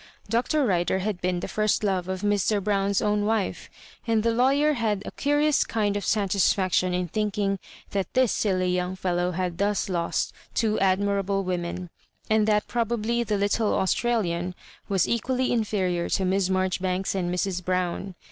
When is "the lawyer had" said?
4.23-5.03